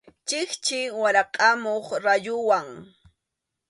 [0.27, 2.67] Chikchi warakʼamuq rayuwan.